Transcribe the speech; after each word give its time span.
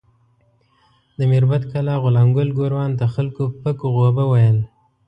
د 1.17 1.19
میربت 1.29 1.63
کلا 1.71 1.95
غلام 2.03 2.29
ګل 2.37 2.49
ګوروان 2.57 2.91
ته 2.99 3.05
خلکو 3.15 3.43
پک 3.61 3.77
غوبه 3.95 4.23
ویل. 4.27 4.57